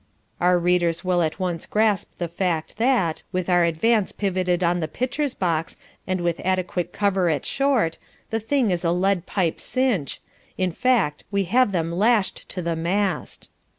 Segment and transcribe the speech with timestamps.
[0.39, 4.87] Our readers will at once grasp the fact that, with our advance pivoted on the
[4.87, 5.77] pitcher's box
[6.07, 7.99] and with adequate cover at short,
[8.31, 10.19] the thing is a lead pipe cinch,
[10.57, 13.51] in fact, we have them lashed to the mast.